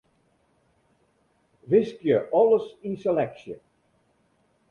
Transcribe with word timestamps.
Wiskje 1.69 2.17
alles 2.39 2.65
yn 2.87 2.95
seleksje. 3.03 3.55